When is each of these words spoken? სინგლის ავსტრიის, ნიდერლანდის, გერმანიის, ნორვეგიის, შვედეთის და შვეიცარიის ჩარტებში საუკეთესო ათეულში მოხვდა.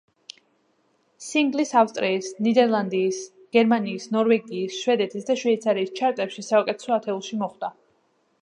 სინგლის 1.25 1.73
ავსტრიის, 1.81 2.29
ნიდერლანდის, 2.47 3.19
გერმანიის, 3.57 4.09
ნორვეგიის, 4.17 4.81
შვედეთის 4.87 5.29
და 5.31 5.39
შვეიცარიის 5.43 5.97
ჩარტებში 6.01 6.49
საუკეთესო 6.53 6.97
ათეულში 7.01 7.43
მოხვდა. 7.45 7.75